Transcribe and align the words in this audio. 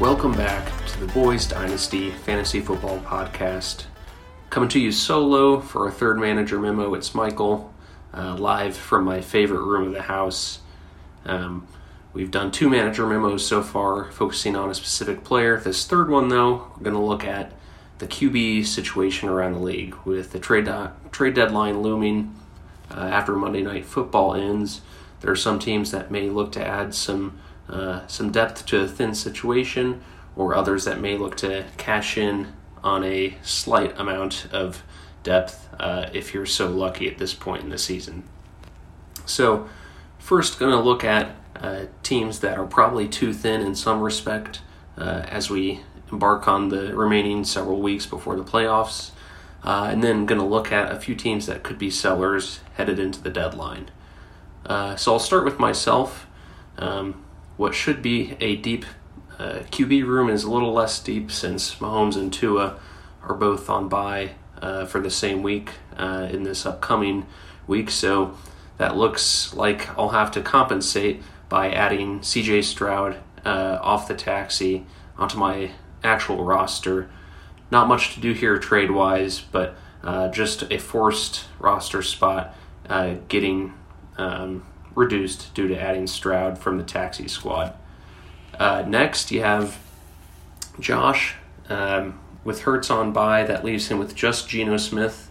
Welcome 0.00 0.30
back 0.30 0.86
to 0.86 1.00
the 1.00 1.12
Boys 1.12 1.48
Dynasty 1.48 2.12
Fantasy 2.12 2.60
Football 2.60 3.00
Podcast. 3.00 3.86
Coming 4.48 4.68
to 4.68 4.78
you 4.78 4.92
solo 4.92 5.58
for 5.58 5.86
our 5.86 5.90
third 5.90 6.20
manager 6.20 6.60
memo. 6.60 6.94
It's 6.94 7.16
Michael, 7.16 7.74
uh, 8.14 8.36
live 8.36 8.76
from 8.76 9.02
my 9.04 9.20
favorite 9.20 9.64
room 9.64 9.88
of 9.88 9.94
the 9.94 10.02
house. 10.02 10.60
Um, 11.24 11.66
we've 12.12 12.30
done 12.30 12.52
two 12.52 12.70
manager 12.70 13.08
memos 13.08 13.44
so 13.44 13.60
far, 13.60 14.12
focusing 14.12 14.54
on 14.54 14.70
a 14.70 14.74
specific 14.74 15.24
player. 15.24 15.58
This 15.58 15.84
third 15.84 16.10
one, 16.10 16.28
though, 16.28 16.70
we're 16.76 16.84
going 16.84 16.94
to 16.94 17.02
look 17.02 17.24
at 17.24 17.52
the 17.98 18.06
QB 18.06 18.66
situation 18.66 19.28
around 19.28 19.54
the 19.54 19.58
league 19.58 19.96
with 20.04 20.30
the 20.30 20.38
trade 20.38 20.68
uh, 20.68 20.92
trade 21.10 21.34
deadline 21.34 21.82
looming 21.82 22.36
uh, 22.88 23.00
after 23.00 23.34
Monday 23.34 23.62
Night 23.62 23.84
Football 23.84 24.36
ends. 24.36 24.80
There 25.22 25.32
are 25.32 25.36
some 25.36 25.58
teams 25.58 25.90
that 25.90 26.12
may 26.12 26.30
look 26.30 26.52
to 26.52 26.64
add 26.64 26.94
some 26.94 27.40
uh, 27.68 28.06
some 28.06 28.30
depth 28.30 28.66
to 28.66 28.80
a 28.80 28.88
thin 28.88 29.14
situation, 29.14 30.02
or 30.36 30.54
others 30.54 30.84
that 30.84 31.00
may 31.00 31.16
look 31.16 31.36
to 31.36 31.64
cash 31.76 32.16
in 32.16 32.52
on 32.82 33.04
a 33.04 33.36
slight 33.42 33.98
amount 33.98 34.46
of 34.52 34.82
depth 35.22 35.68
uh, 35.78 36.08
if 36.12 36.32
you're 36.32 36.46
so 36.46 36.68
lucky 36.68 37.08
at 37.08 37.18
this 37.18 37.34
point 37.34 37.62
in 37.62 37.70
the 37.70 37.78
season. 37.78 38.24
So, 39.26 39.68
first, 40.18 40.58
going 40.58 40.72
to 40.72 40.80
look 40.80 41.04
at 41.04 41.34
uh, 41.56 41.86
teams 42.02 42.40
that 42.40 42.56
are 42.56 42.66
probably 42.66 43.08
too 43.08 43.32
thin 43.32 43.60
in 43.60 43.74
some 43.74 44.00
respect 44.00 44.60
uh, 44.96 45.24
as 45.28 45.50
we 45.50 45.80
embark 46.10 46.48
on 46.48 46.68
the 46.68 46.94
remaining 46.96 47.44
several 47.44 47.80
weeks 47.80 48.06
before 48.06 48.36
the 48.36 48.44
playoffs. 48.44 49.10
Uh, 49.64 49.88
and 49.90 50.04
then 50.04 50.24
going 50.24 50.40
to 50.40 50.46
look 50.46 50.70
at 50.70 50.92
a 50.92 51.00
few 51.00 51.14
teams 51.16 51.46
that 51.46 51.64
could 51.64 51.78
be 51.78 51.90
sellers 51.90 52.60
headed 52.74 52.98
into 52.98 53.20
the 53.20 53.30
deadline. 53.30 53.90
Uh, 54.64 54.94
so 54.94 55.12
I'll 55.12 55.18
start 55.18 55.44
with 55.44 55.58
myself. 55.58 56.26
Um, 56.78 57.24
what 57.58 57.74
should 57.74 58.00
be 58.00 58.36
a 58.40 58.56
deep 58.56 58.86
uh, 59.38 59.60
QB 59.70 60.06
room 60.06 60.30
is 60.30 60.44
a 60.44 60.50
little 60.50 60.72
less 60.72 60.98
deep 61.00 61.30
since 61.30 61.74
Mahomes 61.74 62.16
and 62.16 62.32
Tua 62.32 62.78
are 63.22 63.34
both 63.34 63.68
on 63.68 63.88
bye 63.88 64.30
uh, 64.62 64.86
for 64.86 65.00
the 65.00 65.10
same 65.10 65.42
week 65.42 65.72
uh, 65.96 66.28
in 66.30 66.44
this 66.44 66.64
upcoming 66.64 67.26
week. 67.66 67.90
So 67.90 68.36
that 68.78 68.96
looks 68.96 69.52
like 69.54 69.88
I'll 69.98 70.10
have 70.10 70.30
to 70.32 70.40
compensate 70.40 71.22
by 71.48 71.70
adding 71.70 72.20
CJ 72.20 72.64
Stroud 72.64 73.16
uh, 73.44 73.78
off 73.82 74.08
the 74.08 74.14
taxi 74.14 74.86
onto 75.16 75.36
my 75.36 75.72
actual 76.02 76.44
roster. 76.44 77.10
Not 77.70 77.88
much 77.88 78.14
to 78.14 78.20
do 78.20 78.32
here 78.32 78.58
trade 78.58 78.92
wise, 78.92 79.40
but 79.40 79.76
uh, 80.02 80.28
just 80.28 80.62
a 80.70 80.78
forced 80.78 81.44
roster 81.58 82.02
spot 82.02 82.54
uh, 82.88 83.16
getting 83.28 83.74
um, 84.16 84.64
reduced 84.98 85.54
due 85.54 85.68
to 85.68 85.80
adding 85.80 86.06
Stroud 86.06 86.58
from 86.58 86.76
the 86.76 86.84
taxi 86.84 87.28
squad. 87.28 87.74
Uh, 88.58 88.84
next, 88.86 89.30
you 89.30 89.40
have 89.42 89.78
Josh 90.80 91.36
um, 91.68 92.18
with 92.44 92.62
Hurts 92.62 92.90
on 92.90 93.12
bye. 93.12 93.44
That 93.44 93.64
leaves 93.64 93.88
him 93.88 93.98
with 93.98 94.14
just 94.14 94.48
Geno 94.48 94.76
Smith, 94.76 95.30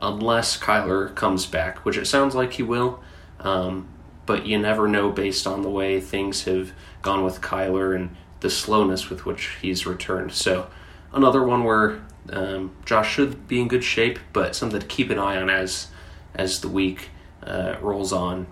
unless 0.00 0.56
Kyler 0.56 1.14
comes 1.14 1.44
back, 1.44 1.84
which 1.84 1.96
it 1.96 2.06
sounds 2.06 2.34
like 2.34 2.54
he 2.54 2.62
will. 2.62 3.02
Um, 3.40 3.88
but 4.24 4.46
you 4.46 4.58
never 4.58 4.86
know 4.86 5.10
based 5.10 5.46
on 5.46 5.62
the 5.62 5.70
way 5.70 6.00
things 6.00 6.44
have 6.44 6.72
gone 7.02 7.24
with 7.24 7.40
Kyler 7.40 7.96
and 7.96 8.14
the 8.40 8.50
slowness 8.50 9.10
with 9.10 9.26
which 9.26 9.56
he's 9.60 9.86
returned. 9.86 10.32
So, 10.32 10.68
another 11.12 11.42
one 11.42 11.64
where 11.64 12.02
um, 12.30 12.76
Josh 12.84 13.12
should 13.12 13.48
be 13.48 13.60
in 13.60 13.68
good 13.68 13.82
shape, 13.82 14.18
but 14.32 14.54
something 14.54 14.78
to 14.78 14.86
keep 14.86 15.10
an 15.10 15.18
eye 15.18 15.40
on 15.40 15.50
as 15.50 15.88
as 16.34 16.60
the 16.60 16.68
week 16.68 17.08
uh, 17.42 17.76
rolls 17.80 18.12
on. 18.12 18.46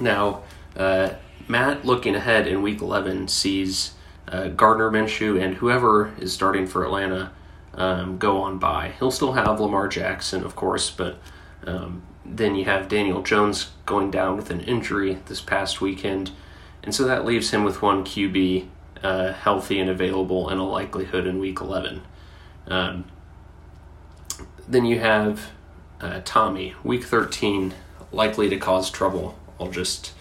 Now, 0.00 0.42
uh, 0.76 1.10
Matt, 1.46 1.84
looking 1.84 2.14
ahead 2.14 2.46
in 2.46 2.62
Week 2.62 2.80
11, 2.80 3.28
sees 3.28 3.92
uh, 4.28 4.48
Gardner 4.48 4.90
Minshew 4.90 5.40
and 5.42 5.56
whoever 5.56 6.14
is 6.18 6.32
starting 6.32 6.66
for 6.66 6.84
Atlanta 6.84 7.32
um, 7.76 8.18
go 8.18 8.40
on 8.40 8.58
bye. 8.58 8.92
He'll 8.98 9.10
still 9.10 9.32
have 9.32 9.60
Lamar 9.60 9.88
Jackson, 9.88 10.44
of 10.44 10.56
course, 10.56 10.90
but 10.90 11.18
um, 11.66 12.02
then 12.24 12.54
you 12.54 12.64
have 12.64 12.88
Daniel 12.88 13.22
Jones 13.22 13.70
going 13.86 14.10
down 14.10 14.36
with 14.36 14.50
an 14.50 14.60
injury 14.60 15.18
this 15.26 15.40
past 15.40 15.80
weekend, 15.80 16.30
and 16.82 16.94
so 16.94 17.04
that 17.04 17.24
leaves 17.24 17.50
him 17.50 17.64
with 17.64 17.82
one 17.82 18.04
QB 18.04 18.68
uh, 19.02 19.32
healthy 19.32 19.80
and 19.80 19.90
available 19.90 20.48
in 20.50 20.58
a 20.58 20.66
likelihood 20.66 21.26
in 21.26 21.38
Week 21.38 21.60
11. 21.60 22.02
Um, 22.68 23.04
then 24.68 24.84
you 24.84 25.00
have 25.00 25.50
uh, 26.00 26.20
Tommy, 26.24 26.74
Week 26.82 27.04
13, 27.04 27.74
likely 28.12 28.48
to 28.48 28.56
cause 28.56 28.90
trouble. 28.90 29.38
I'll 29.60 29.70
just 29.70 30.12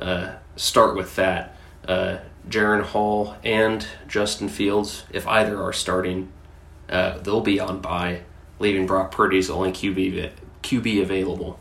uh, 0.00 0.34
start 0.56 0.96
with 0.96 1.16
that. 1.16 1.56
Uh, 1.86 2.18
Jaren 2.48 2.82
Hall 2.82 3.36
and 3.42 3.86
Justin 4.06 4.48
Fields, 4.48 5.04
if 5.10 5.26
either 5.26 5.62
are 5.62 5.72
starting, 5.72 6.30
uh, 6.88 7.18
they'll 7.18 7.40
be 7.40 7.58
on 7.58 7.80
bye, 7.80 8.22
leaving 8.58 8.86
Brock 8.86 9.10
Purdy's 9.10 9.48
only 9.50 9.72
QB 9.72 10.30
QB 10.62 11.02
available. 11.02 11.58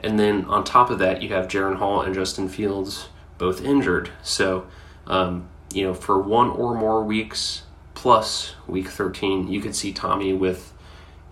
And 0.00 0.18
then 0.18 0.44
on 0.46 0.64
top 0.64 0.90
of 0.90 0.98
that, 0.98 1.22
you 1.22 1.30
have 1.30 1.48
Jaren 1.48 1.76
Hall 1.76 2.02
and 2.02 2.14
Justin 2.14 2.48
Fields 2.48 3.08
both 3.38 3.64
injured. 3.64 4.10
So, 4.22 4.66
um, 5.06 5.48
you 5.72 5.84
know, 5.84 5.94
for 5.94 6.20
one 6.20 6.50
or 6.50 6.74
more 6.74 7.02
weeks 7.02 7.62
plus 7.94 8.54
week 8.66 8.88
13, 8.88 9.48
you 9.48 9.60
could 9.60 9.74
see 9.74 9.92
Tommy 9.92 10.32
with 10.32 10.72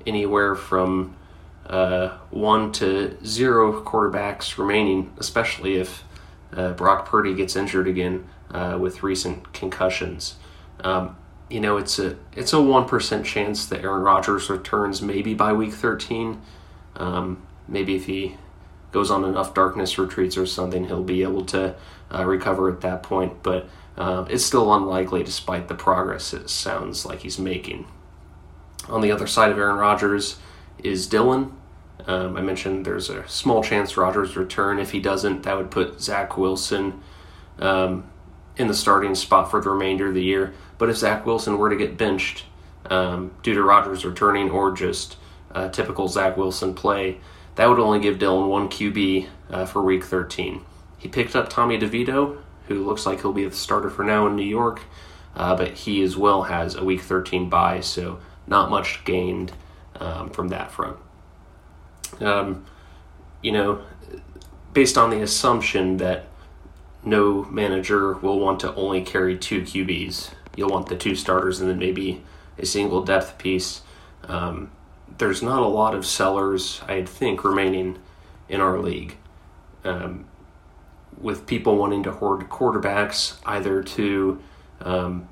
anywhere 0.06 0.54
from 0.54 1.16
uh, 1.66 2.16
one 2.30 2.72
to 2.72 3.16
zero 3.24 3.82
quarterbacks 3.82 4.58
remaining, 4.58 5.12
especially 5.18 5.76
if 5.76 6.04
uh, 6.52 6.72
Brock 6.72 7.06
Purdy 7.06 7.34
gets 7.34 7.56
injured 7.56 7.88
again 7.88 8.26
uh, 8.50 8.76
with 8.80 9.02
recent 9.02 9.52
concussions. 9.52 10.36
Um, 10.80 11.16
you 11.48 11.60
know, 11.60 11.76
it's 11.76 11.98
a 11.98 12.16
it's 12.34 12.52
a 12.52 12.60
one 12.60 12.86
percent 12.86 13.26
chance 13.26 13.66
that 13.66 13.82
Aaron 13.82 14.02
Rodgers 14.02 14.48
returns 14.50 15.02
maybe 15.02 15.34
by 15.34 15.52
week 15.52 15.72
thirteen. 15.72 16.40
Um, 16.96 17.42
maybe 17.68 17.94
if 17.94 18.06
he 18.06 18.36
goes 18.90 19.10
on 19.10 19.24
enough 19.24 19.54
darkness 19.54 19.98
retreats 19.98 20.36
or 20.36 20.46
something, 20.46 20.86
he'll 20.86 21.02
be 21.02 21.22
able 21.22 21.44
to 21.46 21.74
uh, 22.12 22.24
recover 22.24 22.70
at 22.70 22.80
that 22.82 23.02
point. 23.02 23.42
But 23.42 23.68
uh, 23.96 24.24
it's 24.28 24.44
still 24.44 24.74
unlikely, 24.74 25.22
despite 25.22 25.68
the 25.68 25.74
progress 25.74 26.32
it 26.32 26.50
sounds 26.50 27.06
like 27.06 27.20
he's 27.20 27.38
making. 27.38 27.86
On 28.88 29.00
the 29.00 29.12
other 29.12 29.26
side 29.26 29.50
of 29.50 29.58
Aaron 29.58 29.76
Rodgers 29.76 30.38
is 30.82 31.08
Dylan. 31.08 31.52
Um, 32.06 32.36
I 32.36 32.40
mentioned 32.40 32.84
there's 32.84 33.10
a 33.10 33.26
small 33.28 33.62
chance 33.62 33.96
Rodgers 33.96 34.36
return. 34.36 34.78
If 34.78 34.90
he 34.90 35.00
doesn't, 35.00 35.42
that 35.44 35.56
would 35.56 35.70
put 35.70 36.00
Zach 36.00 36.36
Wilson 36.36 37.00
um, 37.58 38.04
in 38.56 38.68
the 38.68 38.74
starting 38.74 39.14
spot 39.14 39.50
for 39.50 39.60
the 39.60 39.70
remainder 39.70 40.08
of 40.08 40.14
the 40.14 40.22
year. 40.22 40.52
But 40.78 40.90
if 40.90 40.96
Zach 40.96 41.24
Wilson 41.24 41.58
were 41.58 41.70
to 41.70 41.76
get 41.76 41.96
benched 41.96 42.44
um, 42.90 43.32
due 43.42 43.54
to 43.54 43.62
Rodgers 43.62 44.04
returning 44.04 44.50
or 44.50 44.72
just 44.72 45.16
uh, 45.52 45.68
typical 45.68 46.08
Zach 46.08 46.36
Wilson 46.36 46.74
play, 46.74 47.18
that 47.54 47.66
would 47.68 47.78
only 47.78 48.00
give 48.00 48.18
Dylan 48.18 48.48
one 48.48 48.68
QB 48.68 49.28
uh, 49.50 49.66
for 49.66 49.82
Week 49.82 50.04
13. 50.04 50.62
He 50.98 51.08
picked 51.08 51.36
up 51.36 51.48
Tommy 51.48 51.78
DeVito, 51.78 52.38
who 52.68 52.84
looks 52.84 53.06
like 53.06 53.20
he'll 53.20 53.32
be 53.32 53.44
the 53.44 53.54
starter 53.54 53.90
for 53.90 54.04
now 54.04 54.26
in 54.26 54.36
New 54.36 54.42
York, 54.42 54.80
uh, 55.36 55.54
but 55.54 55.72
he 55.72 56.02
as 56.02 56.16
well 56.16 56.44
has 56.44 56.74
a 56.74 56.84
Week 56.84 57.00
13 57.00 57.48
bye, 57.48 57.80
so 57.80 58.18
not 58.46 58.70
much 58.70 59.04
gained 59.04 59.52
um, 60.02 60.30
from 60.30 60.48
that 60.48 60.70
front. 60.70 60.96
Um, 62.20 62.66
you 63.40 63.52
know, 63.52 63.82
based 64.72 64.98
on 64.98 65.10
the 65.10 65.22
assumption 65.22 65.96
that 65.98 66.26
no 67.04 67.44
manager 67.44 68.14
will 68.14 68.38
want 68.38 68.60
to 68.60 68.74
only 68.74 69.02
carry 69.02 69.38
two 69.38 69.62
QBs, 69.62 70.30
you'll 70.56 70.70
want 70.70 70.88
the 70.88 70.96
two 70.96 71.14
starters 71.14 71.60
and 71.60 71.70
then 71.70 71.78
maybe 71.78 72.22
a 72.58 72.66
single 72.66 73.02
depth 73.02 73.38
piece. 73.38 73.82
Um, 74.24 74.70
there's 75.18 75.42
not 75.42 75.62
a 75.62 75.66
lot 75.66 75.94
of 75.94 76.04
sellers, 76.04 76.80
I'd 76.88 77.08
think, 77.08 77.44
remaining 77.44 77.98
in 78.48 78.60
our 78.60 78.78
league. 78.78 79.16
Um, 79.84 80.26
with 81.20 81.46
people 81.46 81.76
wanting 81.76 82.02
to 82.04 82.12
hoard 82.12 82.48
quarterbacks, 82.48 83.38
either 83.46 83.82
to, 83.82 84.40
um, 84.80 85.28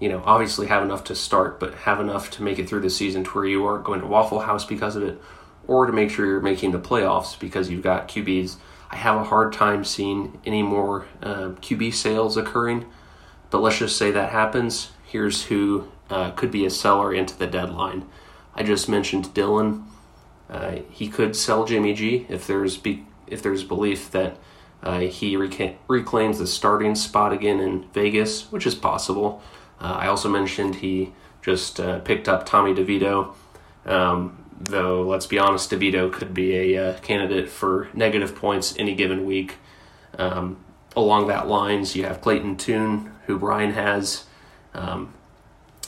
you 0.00 0.08
know, 0.08 0.22
obviously 0.24 0.66
have 0.66 0.82
enough 0.82 1.04
to 1.04 1.14
start, 1.14 1.60
but 1.60 1.74
have 1.74 2.00
enough 2.00 2.30
to 2.32 2.42
make 2.42 2.58
it 2.58 2.68
through 2.68 2.80
the 2.80 2.90
season 2.90 3.22
to 3.22 3.30
where 3.30 3.44
you 3.44 3.64
aren't 3.66 3.84
going 3.84 4.00
to 4.00 4.06
Waffle 4.06 4.40
House 4.40 4.64
because 4.64 4.96
of 4.96 5.02
it, 5.02 5.20
or 5.66 5.86
to 5.86 5.92
make 5.92 6.10
sure 6.10 6.26
you're 6.26 6.40
making 6.40 6.72
the 6.72 6.80
playoffs 6.80 7.38
because 7.38 7.70
you've 7.70 7.82
got 7.82 8.08
QBs. 8.08 8.56
I 8.90 8.96
have 8.96 9.20
a 9.20 9.24
hard 9.24 9.52
time 9.52 9.84
seeing 9.84 10.40
any 10.44 10.62
more 10.62 11.06
uh, 11.22 11.50
QB 11.60 11.94
sales 11.94 12.36
occurring, 12.36 12.86
but 13.50 13.60
let's 13.60 13.78
just 13.78 13.96
say 13.96 14.10
that 14.10 14.30
happens. 14.30 14.90
Here's 15.04 15.44
who 15.44 15.88
uh, 16.08 16.30
could 16.32 16.50
be 16.50 16.64
a 16.64 16.70
seller 16.70 17.14
into 17.14 17.38
the 17.38 17.46
deadline. 17.46 18.06
I 18.54 18.62
just 18.62 18.88
mentioned 18.88 19.26
Dylan. 19.26 19.84
Uh, 20.48 20.78
he 20.90 21.08
could 21.08 21.36
sell 21.36 21.64
Jimmy 21.64 21.94
G 21.94 22.26
if 22.28 22.46
there's 22.46 22.76
be- 22.76 23.06
if 23.26 23.42
there's 23.42 23.62
belief 23.62 24.10
that 24.10 24.36
uh, 24.82 25.00
he 25.00 25.36
reclaims 25.36 26.38
the 26.38 26.46
starting 26.46 26.94
spot 26.94 27.32
again 27.32 27.60
in 27.60 27.84
Vegas, 27.92 28.50
which 28.50 28.66
is 28.66 28.74
possible. 28.74 29.42
Uh, 29.80 29.96
I 30.00 30.06
also 30.08 30.28
mentioned 30.28 30.76
he 30.76 31.12
just 31.42 31.80
uh, 31.80 32.00
picked 32.00 32.28
up 32.28 32.46
Tommy 32.46 32.74
DeVito. 32.74 33.34
Um, 33.86 34.44
though 34.60 35.02
let's 35.02 35.26
be 35.26 35.38
honest, 35.38 35.70
DeVito 35.70 36.12
could 36.12 36.34
be 36.34 36.74
a 36.74 36.90
uh, 36.90 36.98
candidate 37.00 37.48
for 37.48 37.88
negative 37.94 38.36
points 38.36 38.74
any 38.78 38.94
given 38.94 39.24
week. 39.24 39.56
Um, 40.18 40.58
along 40.94 41.28
that 41.28 41.48
lines, 41.48 41.96
you 41.96 42.04
have 42.04 42.20
Clayton 42.20 42.56
Tune, 42.56 43.12
who 43.26 43.38
Brian 43.38 43.72
has. 43.72 44.24
Um, 44.74 45.14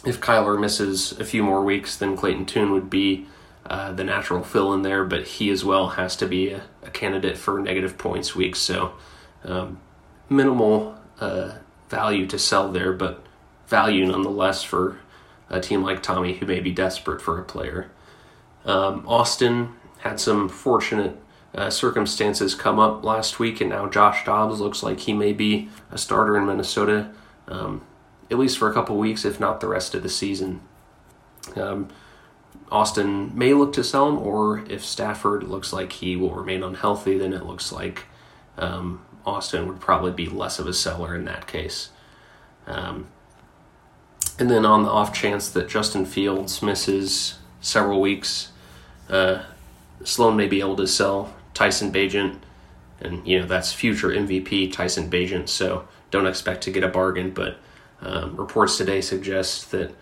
if 0.05 0.21
Kyler 0.21 0.59
misses 0.61 1.13
a 1.21 1.25
few 1.25 1.43
more 1.43 1.63
weeks, 1.63 1.97
then 1.97 2.17
Clayton 2.17 2.47
Tune 2.47 2.73
would 2.73 2.89
be 2.89 3.27
uh, 3.67 3.93
the 3.93 4.05
natural 4.05 4.43
fill 4.43 4.73
in 4.73 4.83
there, 4.83 5.05
but 5.05 5.25
he 5.25 5.51
as 5.51 5.65
well 5.65 5.91
has 5.91 6.17
to 6.17 6.27
be 6.27 6.51
a, 6.51 6.63
a 6.83 6.91
candidate 6.91 7.37
for 7.37 7.61
negative 7.61 7.99
points 7.99 8.35
weeks. 8.35 8.59
So 8.59 8.95
um, 9.45 9.81
minimal 10.29 10.99
uh, 11.21 11.53
value 11.89 12.27
to 12.27 12.39
sell 12.39 12.73
there, 12.73 12.93
but 12.93 13.25
value 13.73 14.07
nonetheless 14.07 14.63
for 14.63 14.99
a 15.49 15.59
team 15.59 15.83
like 15.83 16.03
Tommy 16.03 16.35
who 16.35 16.45
may 16.45 16.61
be 16.61 16.71
desperate 16.71 17.23
for 17.23 17.41
a 17.41 17.43
player. 17.43 17.91
Um, 18.67 19.03
Austin 19.09 19.71
had 20.01 20.21
some 20.21 20.51
fortunate 20.51 21.17
uh, 21.55 21.71
circumstances 21.71 22.55
come 22.55 22.79
up 22.79 23.03
last 23.03 23.39
week, 23.39 23.63
and 23.63 23.71
now 23.71 23.89
Josh 23.89 24.25
Dobbs 24.27 24.61
looks 24.61 24.83
like 24.83 25.01
he 25.01 25.15
may 25.15 25.33
be 25.33 25.71
a 25.91 25.97
starter 25.97 26.37
in 26.37 26.45
Minnesota, 26.47 27.11
um, 27.49 27.81
at 28.31 28.39
least 28.39 28.59
for 28.59 28.71
a 28.71 28.75
couple 28.75 28.99
weeks, 28.99 29.25
if 29.25 29.41
not 29.41 29.61
the 29.61 29.69
rest 29.69 29.95
of 29.95 30.03
the 30.03 30.09
season. 30.11 30.61
Um, 31.57 31.89
Austin 32.71 33.37
may 33.37 33.55
look 33.55 33.73
to 33.73 33.85
sell 33.85 34.09
him, 34.09 34.19
or 34.19 34.65
if 34.69 34.85
Stafford 34.85 35.45
looks 35.45 35.73
like 35.73 35.93
he 35.93 36.15
will 36.15 36.35
remain 36.35 36.63
unhealthy, 36.63 37.17
then 37.17 37.33
it 37.33 37.47
looks 37.47 37.73
like 37.73 38.05
um, 38.59 39.03
Austin 39.25 39.67
would 39.67 39.81
probably 39.81 40.13
be 40.13 40.27
less 40.27 40.59
of 40.59 40.67
a 40.67 40.75
seller 40.75 41.15
in 41.15 41.25
that 41.25 41.47
case. 41.47 41.89
Um, 42.67 43.09
and 44.39 44.51
then 44.51 44.65
on 44.65 44.83
the 44.83 44.91
off 44.91 45.13
chance 45.13 45.49
that 45.51 45.69
Justin 45.69 46.05
Fields 46.05 46.63
misses 46.63 47.39
several 47.61 48.01
weeks, 48.01 48.51
uh, 49.09 49.43
Sloan 50.05 50.37
may 50.37 50.47
be 50.47 50.61
able 50.61 50.77
to 50.77 50.87
sell 50.87 51.35
Tyson 51.55 51.93
Bagent, 51.93 52.39
and 53.01 53.27
you 53.27 53.41
know 53.41 53.47
that's 53.47 53.73
future 53.73 54.09
MVP 54.09 54.73
Tyson 54.73 55.11
Bagent. 55.11 55.49
So 55.49 55.87
don't 56.11 56.27
expect 56.27 56.63
to 56.65 56.71
get 56.71 56.83
a 56.83 56.89
bargain, 56.89 57.31
but 57.31 57.59
um, 58.01 58.37
reports 58.37 58.77
today 58.79 59.01
suggest 59.01 59.71
that 59.71 59.95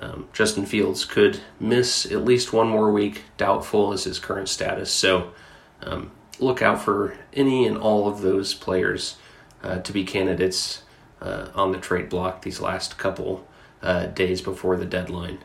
um, 0.00 0.28
Justin 0.32 0.64
Fields 0.64 1.04
could 1.04 1.40
miss 1.60 2.06
at 2.06 2.24
least 2.24 2.52
one 2.52 2.68
more 2.68 2.90
week. 2.92 3.22
Doubtful 3.36 3.92
is 3.92 4.04
his 4.04 4.18
current 4.18 4.48
status. 4.48 4.90
So 4.90 5.32
um, 5.82 6.10
look 6.38 6.62
out 6.62 6.82
for 6.82 7.16
any 7.32 7.66
and 7.66 7.76
all 7.76 8.08
of 8.08 8.22
those 8.22 8.54
players 8.54 9.16
uh, 9.62 9.78
to 9.80 9.92
be 9.92 10.04
candidates 10.04 10.82
uh, 11.20 11.48
on 11.54 11.72
the 11.72 11.78
trade 11.78 12.08
block 12.08 12.42
these 12.42 12.60
last 12.60 12.98
couple 12.98 13.46
uh, 13.82 14.06
days 14.06 14.40
before 14.40 14.76
the 14.76 14.84
deadline. 14.84 15.38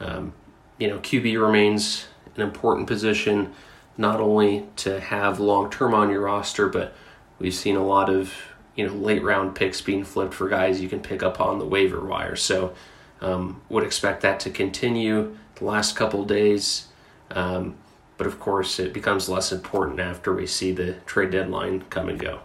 Um, 0.00 0.34
you 0.78 0.88
know, 0.88 0.98
QB 0.98 1.40
remains 1.40 2.06
an 2.36 2.42
important 2.42 2.86
position 2.86 3.52
not 3.96 4.20
only 4.20 4.66
to 4.76 5.00
have 5.00 5.38
long 5.38 5.70
term 5.70 5.94
on 5.94 6.10
your 6.10 6.22
roster, 6.22 6.68
but 6.68 6.94
we've 7.38 7.54
seen 7.54 7.76
a 7.76 7.84
lot 7.84 8.10
of 8.10 8.34
you 8.74 8.86
know 8.86 8.92
late 8.92 9.22
round 9.22 9.54
picks 9.54 9.80
being 9.80 10.04
flipped 10.04 10.34
for 10.34 10.48
guys 10.48 10.80
you 10.80 10.88
can 10.88 11.00
pick 11.00 11.22
up 11.22 11.40
on 11.40 11.58
the 11.58 11.64
waiver 11.64 12.04
wire. 12.04 12.36
So 12.36 12.74
um, 13.20 13.62
would 13.68 13.84
expect 13.84 14.22
that 14.22 14.40
to 14.40 14.50
continue 14.50 15.36
the 15.56 15.64
last 15.64 15.96
couple 15.96 16.24
days. 16.24 16.88
Um, 17.30 17.76
but 18.16 18.26
of 18.26 18.38
course, 18.38 18.78
it 18.78 18.92
becomes 18.92 19.28
less 19.28 19.50
important 19.50 19.98
after 20.00 20.32
we 20.32 20.46
see 20.46 20.72
the 20.72 20.94
trade 21.06 21.30
deadline 21.30 21.84
come 21.90 22.08
and 22.08 22.18
go. 22.18 22.40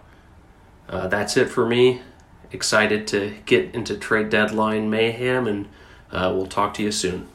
Uh, 0.88 1.07
that's 1.07 1.38
it 1.38 1.50
for 1.50 1.66
me. 1.68 2.02
Excited 2.51 3.07
to 3.07 3.36
get 3.46 3.74
into 3.75 3.96
trade 3.96 4.30
deadline 4.30 4.90
mayhem, 4.90 5.48
and 5.48 5.68
uh, 6.12 6.31
we'll 6.36 6.48
talk 6.48 6.74
to 6.75 6.84
you 6.84 6.92
soon. 6.92 7.28